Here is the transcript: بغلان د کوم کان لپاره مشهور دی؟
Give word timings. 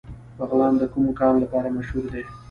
بغلان 0.37 0.73
د 0.77 0.83
کوم 0.93 1.05
کان 1.19 1.33
لپاره 1.43 1.73
مشهور 1.77 2.05
دی؟ 2.13 2.23